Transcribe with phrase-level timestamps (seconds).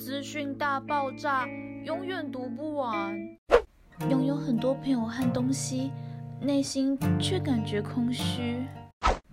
[0.00, 1.46] 资讯大爆炸，
[1.84, 3.14] 永远读不完。
[4.08, 5.92] 拥有很多朋友和东西，
[6.40, 8.64] 内心却感觉空虚。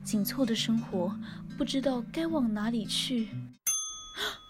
[0.03, 1.17] 紧凑的生活，
[1.57, 3.29] 不知道该往哪里去。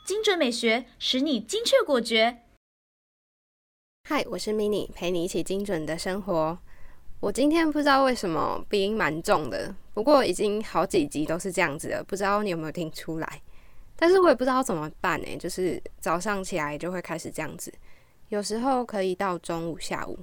[0.07, 2.39] 精准美学使你精确果决。
[4.09, 6.57] 嗨，我是 mini，陪你一起精准的生活。
[7.19, 13.43] 我今天不知道为什么鼻音蛮重的，不过已经好几集都是这样子了，不知道你有没有听出来？
[13.99, 17.73] 但是我也不知道怎么办呢，就是早上起来就会开始这样子，
[18.29, 20.19] 有时候可以到中午、下午。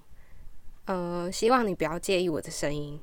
[0.86, 3.00] 呃，希望你不要介意我的声音。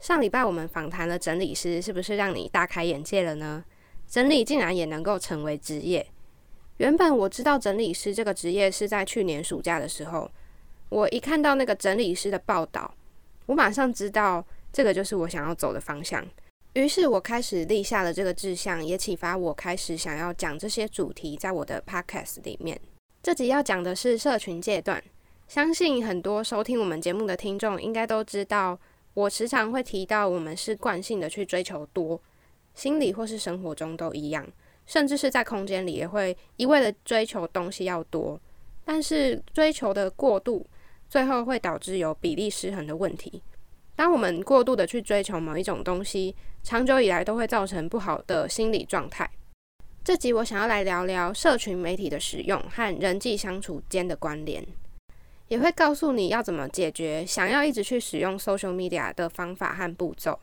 [0.00, 3.64] 上礼拜我们访谈了整理师，是不是让你大开眼界了呢？
[4.08, 6.04] 整理竟然也能够成为职业。
[6.78, 10.28] 原本我知道整理师这个职业是在去年暑假的时候，
[10.88, 12.92] 我一看到那个整理师的报道。
[13.46, 16.26] 我马上知道这个就是我想要走的方向，
[16.74, 22.80] 于是我开始立下了这个志向，也启发我开始想要讲这些主题在我的 podcast 里面。
[23.22, 25.02] 这集要讲的是社群阶段，
[25.48, 28.78] 相信很多收听我们节目的听众应该都知道，
[29.14, 32.20] 我时常会提到我们是惯性的去追求多，
[32.74, 34.46] 心理或是生活中都一样，
[34.86, 38.40] 甚至是在空间里也会一味的追求东西要多，
[38.84, 40.64] 但是追求的过度。
[41.08, 43.42] 最后会导致有比例失衡的问题。
[44.00, 49.30] 当我们过度的去追求某一种东西，长久以来都会造成不好的心理状态。
[50.02, 54.66] 这集我想要来聊聊社群媒体的使用和人际相处间的关联，
[55.48, 60.40] 也会告诉你要怎么解决想要一直去使用 social media 的方法和步骤。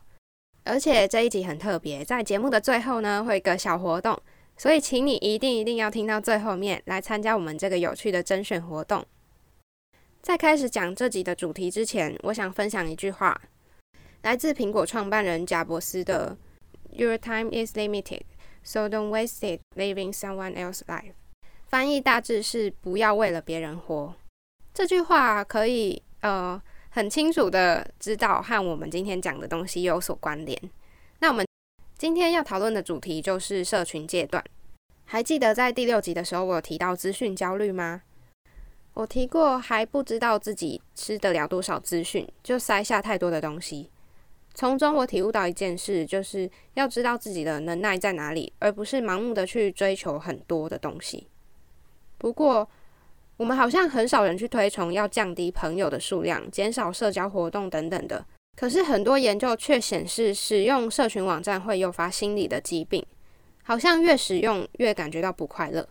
[0.62, 4.16] 而且这一集很特别，在节目的最后呢，会有个小活动，
[4.56, 9.04] 所以请你一定一定要听到最后面来参加我们这个有趣的甄选活动。
[10.28, 13.40] 在开始讲这集的主题之前，我想分享一句话，
[14.20, 16.36] 来自苹果创办人贾伯斯的
[16.90, 18.20] “Your time is limited,
[18.62, 21.14] so don't waste it living someone else's life”。
[21.68, 24.14] 翻译大致是“不要为了别人活”。
[24.74, 30.60] 这句话可以呃很清楚的知道和我们今天讲的东西有所关联。
[31.20, 31.46] 那我们
[31.96, 34.44] 今天要讨论的主题就是社群阶段。
[35.06, 38.02] 还记得在第六集的时候，我有提到资讯焦虑吗？
[38.98, 43.88] 我提过，还不知道自己吃得了多少资讯，就塞下太多的东西。
[44.54, 51.28] 从中我体悟到一件事，就是要知道自己的能耐在哪里，而不是盲目的去追求很多的东西。
[52.18, 52.68] 不过，
[53.36, 58.26] 我们好像很少人去推崇要降低朋友的数量、减少社交活动等等的。
[58.56, 63.06] 可是很多研究却显示，使用社群网站会诱发心理的疾病，
[63.62, 65.88] 好像越使用越感觉到不快乐。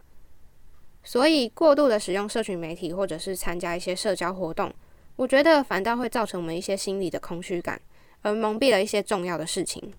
[1.08, 4.70] 所以，过度的使用社群媒体，或者是参加一些社交活动，
[5.16, 7.80] 我觉得反倒会造成我们一些心理的空虚感，
[8.24, 9.94] 而蒙蔽了一些重要的事情。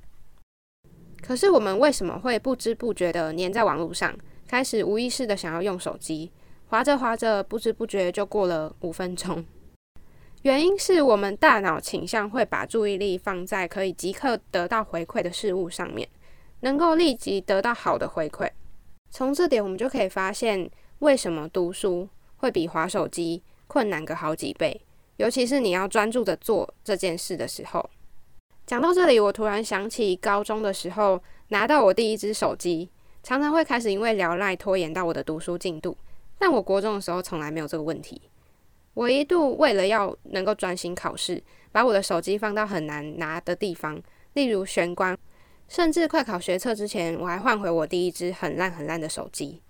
[1.23, 4.15] 可是，我们为什么会不知不觉的黏在网络上，
[4.47, 6.31] 开始无意识的想要用手机，
[6.67, 9.43] 划着划着，不知不觉就过了五分钟？
[10.43, 16.07] 原因是我们大脑倾向会把注意力放在可以即刻得到回馈的事物上面，
[16.61, 18.51] 能够立即得到好的回馈。
[19.11, 20.71] 从这点，我们就可以发现。
[21.01, 24.81] 为什么读书会比划手机困难个好几倍？
[25.17, 27.89] 尤其是你要专注的做这件事的时候。
[28.67, 32.91] 讲到这里，我突然想起高中的时候拿到我第一只手机，
[33.23, 35.97] 常常会开始因为聊赖拖延到我的读书进度。
[36.39, 38.21] 但我国中的时候从来没有这个问题。
[38.95, 44.01] 我一度为了要能够专心考试，把我的手机放到很难拿的地方，
[44.35, 45.17] 例如玄关，
[45.69, 49.63] 甚至快考学测之前，我还换回我第一只很烂很烂的手机。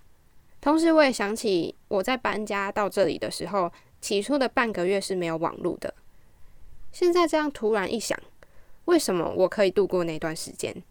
[0.61, 5.95] 同时，我也想起我在搬家到这里的时候，起初的半个月是没有网络的。
[6.91, 8.19] 现在这样突然一想，
[8.87, 10.83] 为什么我可以度过那段时间？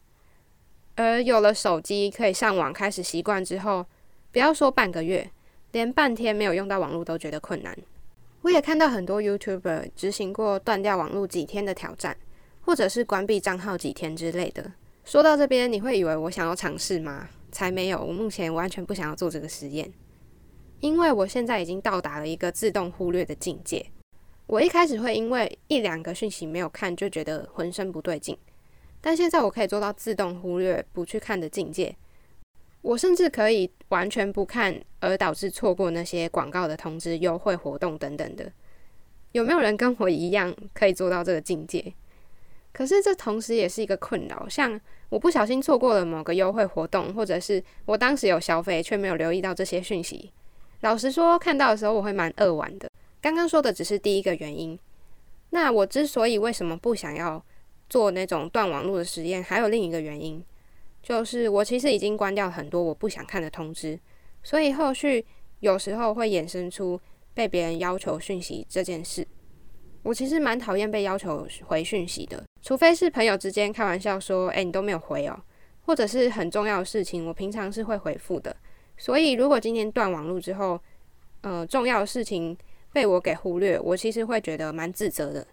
[0.95, 3.85] 而有了手机可以上网，开始习惯之后，
[4.31, 5.29] 不要说半个月，
[5.73, 7.77] 连半天没有用到网络都觉得困难。
[8.41, 12.15] 我也看到很多 YouTuber 执行过断掉网络几天的挑战，
[12.61, 14.71] 或者是关闭账号几天之类的。
[15.03, 17.27] 说到这边，你会以为我想要尝试吗？
[17.51, 17.99] 才没有！
[17.99, 19.91] 我目前完全不想要做这个实验，
[20.79, 23.85] 因为我现在已经到达了一个自动忽略的境界。
[24.47, 28.37] 我一开始会因为一两个讯息没有看就觉得浑身不对劲，
[29.01, 31.95] 但现在我可以做到自动忽略、不去看的境界。
[32.81, 38.49] 我甚至可以完全不看，而导致错过那些广告的通知、优惠活动等等的。
[39.33, 41.93] 有没有人跟我一样可以做到这个境界？
[42.77, 44.79] 可是这同时也是一个困扰，像。
[45.09, 50.29] 我不小心错过了某个优惠活动，或者是我当时有消费却没有留意到这些讯息。
[50.81, 52.91] 老实说，看到的时候我会蛮扼腕的。
[53.21, 54.77] 刚刚说的只是第一个原因。
[55.51, 57.41] 那我之所以为什么不想要
[57.89, 60.43] 做那种断网络的实验，还有另一个原因，
[61.01, 63.97] 就是我其实已经关掉很多我不想看的通知，
[64.43, 65.25] 所以后续
[65.61, 66.99] 有时候会衍生出
[67.33, 69.25] 被别人要求讯息这件事。
[70.03, 75.37] 我其实蛮讨厌被要求回讯息的，除非是朋友之间开玩笑说：“哎，你都没有回哦。”
[75.85, 78.55] 或者是很重要的事情，我平常是会回复的。
[78.97, 80.77] 所以如果今天断网络之后，
[81.41, 82.57] 呃，重要的事情
[82.91, 85.47] 被我给忽略，我其实会觉得蛮自责的。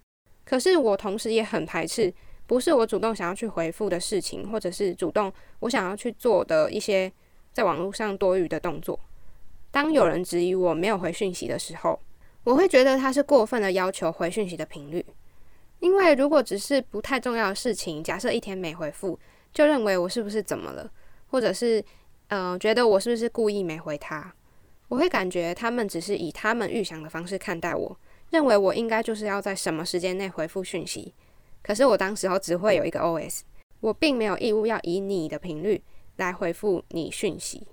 [0.44, 2.12] 可是我同时也很排斥，
[2.47, 7.12] 不是我主动想要去回复的事情，或者是主动我想要去做的一些
[7.52, 8.99] 在网络上多余的动作。
[9.70, 11.99] 当有人质疑我没有回讯息的时候，
[12.44, 15.05] 我会觉得他是过分的要求回讯息的频率。
[15.81, 19.19] 因为如果只是不太重要的事情，假设一天没回复，
[19.52, 20.91] 就认为我是不是怎么了，
[21.26, 21.85] 或者是
[22.29, 24.32] 嗯觉得我是不是故意没回他。
[24.88, 27.99] 我会感觉他们只是以他们预想的方式看待我，
[28.31, 31.12] 认为我应该就是要在什么时间内回复讯息。
[31.62, 33.40] 可是我当时候只会有一个 OS，
[33.81, 35.82] 我并没有义务要以你的频率
[36.17, 37.67] 来回复你讯息。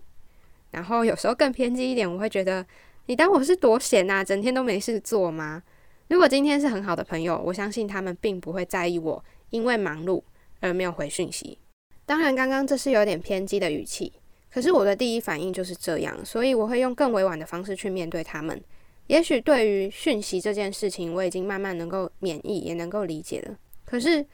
[0.71, 2.65] 然后有时候更偏激一点，我会觉得
[3.07, 5.63] 你当我是多闲呐，整天都没事做吗？
[6.07, 10.21] 如果今天是很好的朋友，我相信他们并不会在意我因为忙碌
[10.59, 11.57] 而没有回讯息。
[12.05, 14.11] 当然，刚刚这是有点偏激的语气。
[14.53, 18.61] 可是我的第一反应就是这样，所以我会用更委婉的方式去面对他们。
[19.07, 23.57] 也许对于讯息这件事情，我已经慢慢能够免疫，也能够理解了。
[23.85, 24.25] 可是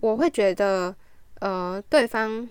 [0.00, 0.94] 我会觉得，
[1.40, 2.46] 呃，对方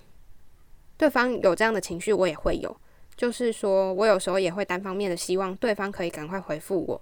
[0.97, 2.75] 对方有这样的情绪，我也会有。
[3.17, 7.01] 就是说我有时候也会单方面的希望对方可以赶快回复我。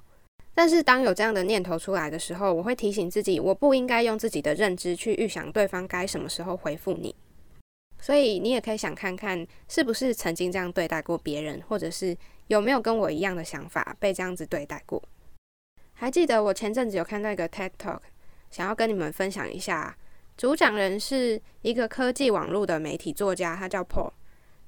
[0.55, 7.15] 但是当有这样的念头出来的时候，我会提醒自己，我不应该用自己的认知去预想对方该什么时候回复你。
[7.99, 12.15] 所以你也可以想看看，是不是曾经这样对待过别人，或者是
[12.47, 15.01] 有没有跟我一样的想法被这样子对待过？
[15.93, 18.01] 还记得我前阵子有看到一个 TED Talk，
[18.51, 19.97] 想要跟你们分享一下。
[20.35, 24.11] 主讲人是一个科技网络的媒体作家，他叫 Paul。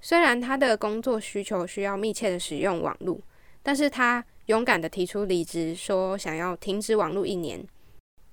[0.07, 3.19] 虽然他的工作需求需要密切的使用网络，
[3.63, 7.66] 但是他勇敢的提出离职，说想要停止网络一年，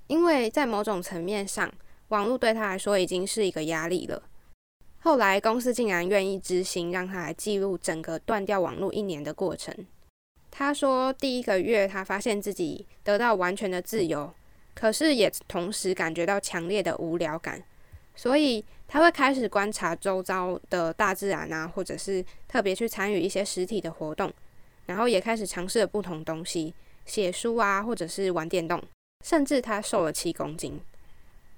[0.06, 1.72] 因为在某种层面上，
[2.08, 4.22] 网络对他来说已经是一个压力了。
[4.98, 9.74] 后来公司竟然愿意执行，让他来记录整个断掉网络一年的过程。
[10.50, 14.30] 他说，第一个月他发现自己得到完全的自由，
[14.74, 17.64] 可是也同时感觉到强烈的无聊感，
[18.14, 24.32] 所以他会开始观察周遭的大自然啊，或者是特别去参与一些实体的活动，
[24.86, 26.74] 然后也开始尝试了不同东西，
[27.06, 28.82] 写书啊，或者是玩电动，
[29.24, 30.80] 甚至他瘦了七公斤。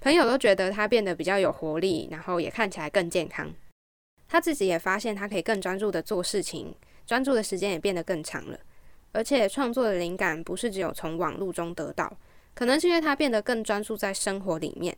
[0.01, 3.53] 朋友都觉得他变得比较有活力，然后也看起来更健康。
[4.29, 6.75] 他自己也发现他可以更专注的做事情，
[7.07, 8.59] 专注的时间也变得更长了。
[9.13, 12.15] 而且创作的灵感不是只有从网络中得到，
[12.55, 14.97] 可能是因为他变得更专注在生活里面。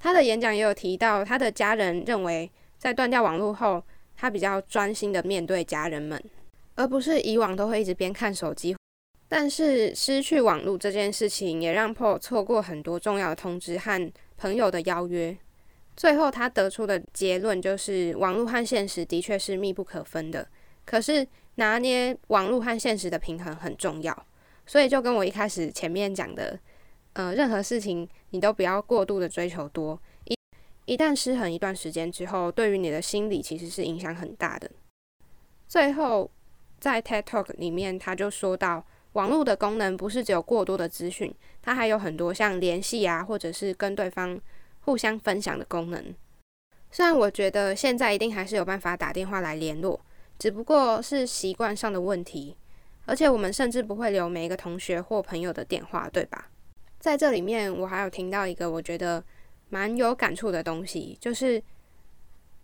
[0.00, 3.80] 他的演讲也有提到，他的家人认为在断掉网络后，
[4.16, 6.20] 他比较专心的面对家人们，
[6.74, 8.74] 而不是以往都会一直边看手机。
[9.28, 14.12] 但是失去网络这件事情，也让 Paul 错过很多重要的通知和。
[14.40, 15.36] 朋友的邀约，
[15.94, 20.48] 最后他得出的结论就是，网络和现实的确是密不可分的。
[20.86, 24.26] 可是拿捏网络和现实的平衡很重要，
[24.64, 26.58] 所以就跟我一开始前面讲的，
[27.14, 30.36] 呃，任何事情你都不要过度的追求多，一
[30.84, 34.70] 一旦失衡一段时间之后，对于你的心理其实是影响很大的。
[35.68, 36.30] 最后
[36.78, 38.84] 在 TED Talk 里面，他就说到。
[39.14, 44.40] 网络的功能不是只有过多的资讯，它还有很多像联系啊，或者是跟对方
[44.82, 46.14] 互相分享的功能。
[46.92, 50.00] 虽然我觉得现在一定还是有办法打电话来联络，
[50.38, 52.56] 只不过是习惯上的问题。
[53.04, 56.48] 而且我们甚至不会留每一个同学或朋友的电话，对吧？
[57.00, 59.24] 在这里面，我还有听到一个我觉得
[59.70, 61.60] 蛮有感触的东西，就是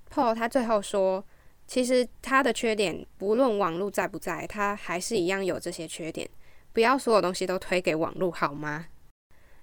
[0.08, 1.24] Paul 他最后说。
[1.68, 6.30] 其实他的缺点，不论网络在不在，他还是一样有这些缺点。
[6.72, 8.86] 不要所有东西都推给网络好吗？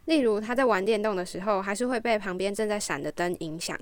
[0.03, 3.79] 例如他在玩电动的时候，还是会被旁边正在闪的灯影响。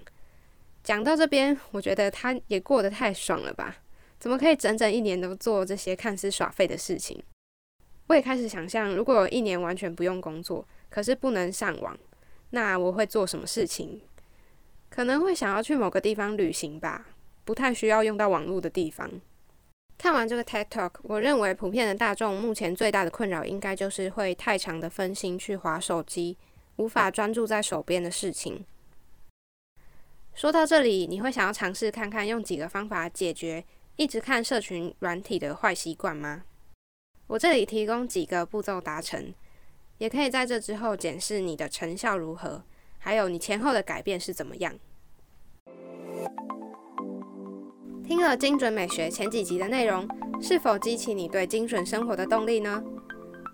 [0.83, 3.77] 讲到这边，我觉得他也过得太爽了吧？
[4.19, 7.19] 怎么可以整整一年都做这些看似耍废的事情？
[8.05, 11.97] 我也开始想象，如果有一年完全不用工作，可是不能上网，
[12.51, 14.01] 那我会做什么事情？
[14.89, 17.07] 可能会想要去某个地方旅行吧。
[17.43, 19.09] 不太需要用到网络的地方。
[19.97, 26.37] 看完这个 TED Talk，我认为普遍的大众目前最大的困扰应该就是会太长的分心去划手机，
[26.75, 28.63] 无法专注在手边的事情。
[30.33, 36.43] 说到这里，你会想要尝试看看用几个方法解决一直看社群软体的坏习惯吗？
[37.27, 39.33] 我这里提供几个步骤达成，
[40.01, 42.63] 也可以在这之后检视你的成效如何，
[42.97, 44.73] 还有你前后的改变是怎么样。
[48.03, 50.07] 听了精准美学前几集的内容，
[50.41, 52.83] 是否激起你对精准生活的动力呢？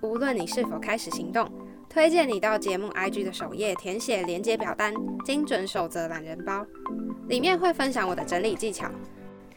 [0.01, 1.51] 无论你是否开始行动，
[1.89, 4.94] 推荐你到节目 IG 的首页填写连接表单
[5.25, 6.66] “精准守则懒人包”，
[7.27, 8.89] 里面会分享我的整理技巧。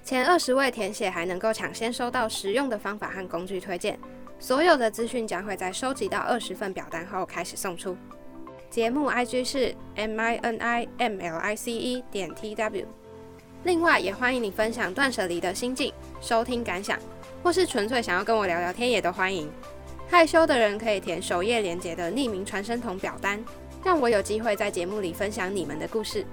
[0.02, 3.96] 前二十位填写还能够抢先收到实用的方法和工具推荐。
[4.40, 7.94] 所有的资讯将会在收集到二十份表单后开始送出。
[8.70, 12.86] 节目 IG 是 M I N I M L I C E 点 T W。
[13.64, 15.92] 另外，也欢迎你分享断舍离的心境、
[16.22, 16.98] 收听感想，
[17.42, 19.52] 或是纯粹想要跟我聊聊天，也都欢迎。
[20.08, 23.44] 害羞的人可以填首页连接的匿名传声筒表单，
[23.84, 26.24] 让我有机会在节目里分享你们的故事。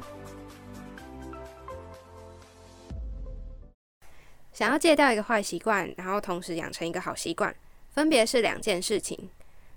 [4.53, 7.53] 想要戒掉一个坏习惯，然后同时养成一个好习惯，
[7.97, 9.27] 分别是两件事情。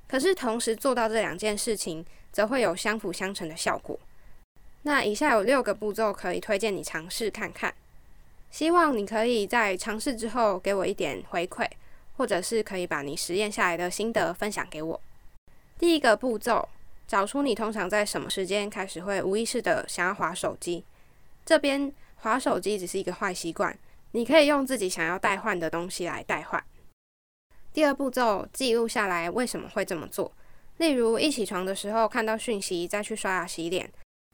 [0.07, 3.99] 可是同时做到这两件事情，则会有相辅相成的效果。
[4.83, 7.73] 那以下有六个步骤可以推荐你尝试看看，
[8.51, 11.67] 希望你可以在尝试之后给我一点回馈，
[12.19, 15.01] 或者是可以把你实验下来的心得分享给我。
[15.79, 16.69] 第一个步骤，
[17.09, 20.85] 找出你通常在什么时间开始会无意识的想要划手机。
[21.47, 23.75] 这边划手机只是一个坏习惯，
[24.11, 26.63] 你可以用自己想要代换的东西来代换。
[27.73, 30.33] 第二步骤，记录下来为什么会这么做，
[30.79, 33.91] 例如一起床的时候看到讯息再去刷牙洗脸。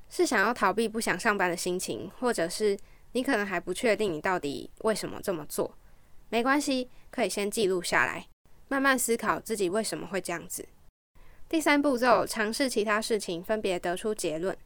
[0.09, 2.79] 是想要逃避不想上班的心情，或者是
[3.11, 5.77] 你可能还不确定你到底为什么这么做。
[6.29, 8.27] 没关系，可以先记录下来，
[8.69, 10.65] 慢慢思考自己为什么会这样子。
[11.49, 14.57] 第三步骤，尝试其他事情，分别得出结论。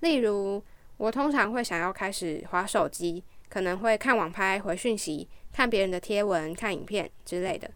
[0.00, 0.64] 例如，
[0.96, 7.70] 我通常会想要开始划手机，可能会看网拍、回讯息、看别人的贴文、看影片之类的。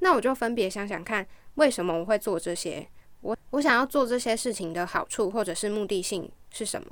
[0.00, 2.86] 那我就分别想想看，为什么我会做这些。
[3.20, 6.88] 我我想要做这些事情的好处或者是目的性是什么？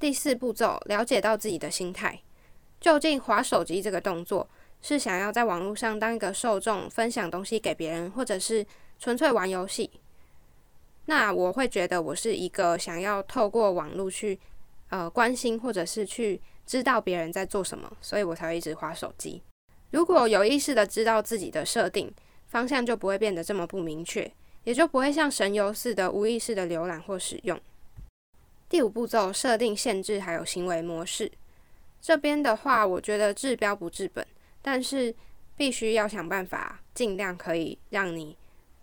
[0.00, 2.20] 第四步骤，了解到自己的心态，
[2.80, 4.48] 究竟划手机这个动作
[4.80, 8.66] 是想要在网络上当一个受众，分享东西给别人，或者是
[8.98, 9.90] 纯粹玩游戏？
[11.04, 14.40] 那我会觉得我是一个想要透过网络去
[14.88, 19.42] 呃关心或者是去知道别人在做什么，所以我才会一直划手机。
[19.92, 22.12] 如果有意识的知道自己的设定
[22.48, 24.30] 方向，就不会变得这么不明确。
[24.64, 27.60] 也就不会像神游似的无意识的浏览或使用。
[28.68, 31.28] 第五步骤，设定限制还有行为模式。
[32.00, 34.24] 这边的话，我觉得治标不治本，
[34.62, 35.12] 但是
[35.56, 38.36] 必须要想办法，尽量可以让你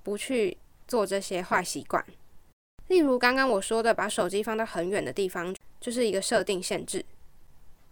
[0.03, 2.05] 不去做这些坏习惯。
[2.87, 7.05] 例如刚刚我说的，把手机放到很远的地方，就是一个设定限制，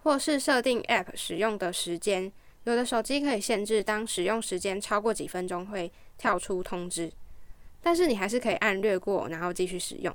[0.04, 2.34] 或是设定 App 使用的时间。
[2.72, 7.12] 有的手机可以限制，当使用时间超过几分钟会跳出通知。
[7.82, 10.14] 但是你还是可以按略过，然后继续使用，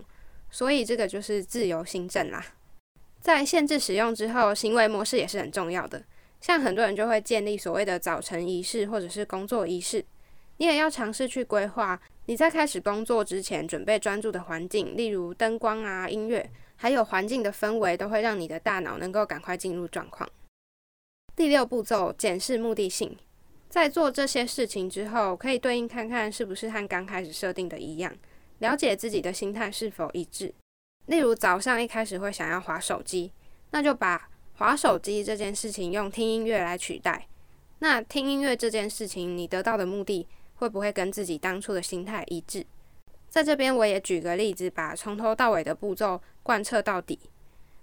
[0.50, 2.44] 所以这个就是自由新政啦。
[3.20, 6.02] 在限制使用之后，行为模式也是很重要的。
[6.40, 10.04] 像很多人就会建立所谓的早晨仪式或者是工作仪式，
[10.58, 20.28] 你也要尝试去规划你在开始工作之前准备专注的环境，例如灯光啊、音乐，还有环境的氛围，都会让你的大脑能够赶快进入状况。
[21.34, 23.16] 第六步骤，检视目的性。
[23.70, 28.14] 在做这些事情之后，可以对应看看是不是和刚开始设定的一样，
[28.58, 30.52] 了解自己的心态是否一致。
[31.06, 33.32] 例如早上一开始会想要划手机，
[33.70, 37.26] 那就把划手机这件事情用听音乐来取代。
[37.78, 42.66] 那听音乐这件事情，你得到的目的会不会跟自己当初的心态一致？
[43.30, 47.18] 在这边我也举个例子，把从头到尾的步骤贯彻到底。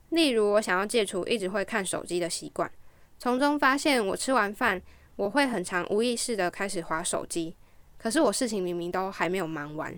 [0.10, 2.72] 例如我想要戒除一直会看手机的习惯，
[3.20, 4.82] 从中发现我吃完饭。
[5.16, 7.54] 我会很常无意识的开始划手机，
[7.98, 9.94] 可是我事情明明都还没有忙完。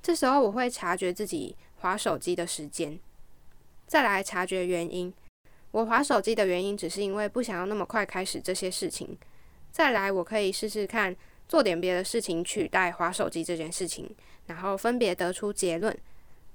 [0.00, 2.96] 这时候我会察觉自己划手机的时间，
[3.88, 5.12] 再来察觉原因。
[5.72, 9.18] 我划手机的原因只是因为不想要那么快开始这些事情。
[9.72, 11.16] 再来，我可以试试看
[11.48, 14.08] 做点别的事情取代划手机这件事情，
[14.46, 15.98] 然后分别得出结论。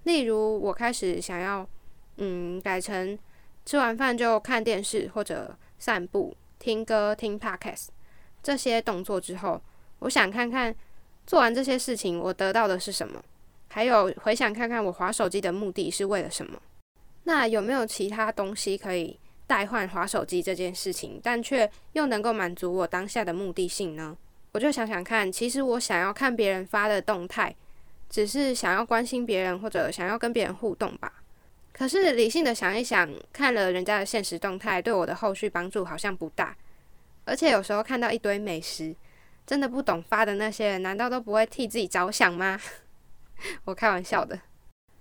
[0.04, 1.68] 例如，我开始想要，
[2.16, 3.20] 嗯，改成
[3.66, 6.38] 吃完饭就看电视或者散步。
[6.60, 7.88] 听歌、听 podcast
[8.44, 9.60] 这些动作之后，
[9.98, 10.76] 我想看看
[11.26, 13.20] 做完这些事情我得到的是什么，
[13.68, 16.62] 还有回想看看我划手机的目的是为了什么。
[17.24, 24.16] 那有没有其他东西可以代换划手机这件事情，但却又能够满足我当下的目的性呢？
[24.52, 27.56] 我就想想看，其实我想要看别人发的动态，
[28.08, 31.12] 只是想要关心别人或者想要跟别人互动吧。
[31.74, 36.56] 可是理性的想一想，看了人家的现实动态，对我的后续帮助好像不大。
[37.26, 38.96] 而且有时候看到一堆美食，
[39.46, 42.60] 真的不懂发的那些，难道都不会替自己着想吗？
[43.66, 44.40] 我开玩笑的。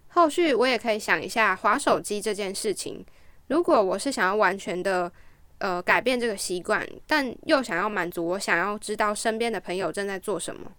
[0.08, 3.04] 后续我也可以想一下，划手机这件事情，
[3.48, 5.10] 如果我是想要完全的
[5.58, 10.72] 呃改变这个习惯，但又想要满足我想要知道身边的朋友正在做什么，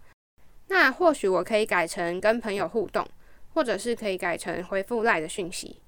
[0.68, 3.08] 那或许我可以改成跟朋友互动，
[3.54, 5.82] 或者是可以改成回复赖的讯息。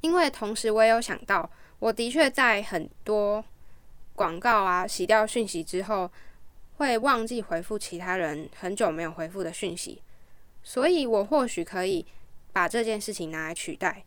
[0.00, 1.48] 因为同时我也有想到，
[1.78, 3.44] 我的确在很多
[4.14, 6.10] 广告啊洗掉讯息之后，
[6.76, 10.02] 会忘记回复其他人很久没有回复的讯息，
[10.62, 12.04] 所以我或许可以
[12.52, 14.04] 把这件事情拿来取代，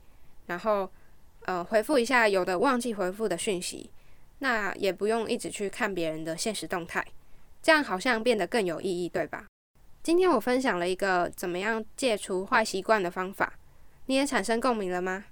[0.48, 0.92] 然后
[1.46, 3.90] 呃回复一下有的忘记回复的讯息，
[4.40, 7.06] 那也不用一直去看别人的现实动态，
[7.62, 9.46] 这样好像变得更有意义，对吧？
[10.06, 13.52] 今天我分享了一个怎么样戒除坏习惯的方法，
[14.06, 15.26] 你也产生共鸣了吗？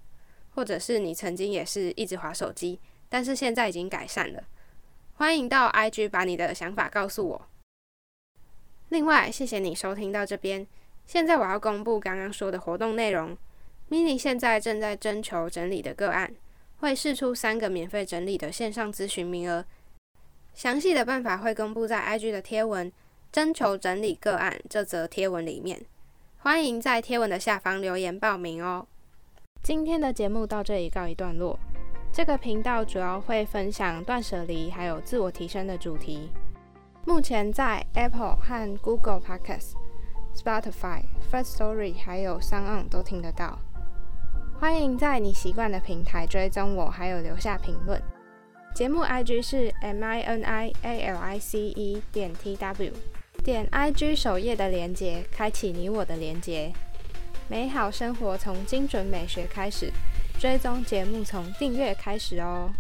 [0.56, 4.42] 或者是你曾经也是一直划手机，但是现在已经改善了。
[5.14, 7.48] 欢迎到 IG 把你的想法告诉我。
[8.90, 10.66] 另外，谢谢你收听到这边。
[11.06, 13.38] 现在我要公布刚刚说的活动内容。
[13.92, 16.34] Mini 现在正在征求整理的个案，
[16.78, 19.64] 会试出三个免费整理的线上咨询名额。
[20.56, 22.92] 详细的办法会公布在 IG 的贴文
[23.34, 25.82] “征求整理个案”这则贴文里面。
[26.38, 28.86] 欢迎在贴文的下方留言报名哦。
[29.64, 31.58] 今天的节目到这里告一段落。
[32.12, 36.30] 这个频道主要会分享断舍离还有自我提升的主题。
[37.06, 39.72] 目前在 Apple 和 Google Podcast、
[40.36, 43.58] Spotify、First Story 还有 Sound 都听得到。
[44.60, 48.00] 欢迎在你习惯的平台追踪我，还有留下评论。
[48.76, 52.92] 节目 IG 是 M I N I A L I C E 点 T W，
[53.44, 56.72] 点 IG 首页的连接，开启你我的连接。
[57.50, 59.92] 美好生活从精准美学开始，
[60.40, 62.72] 追踪节目从订阅开始哦。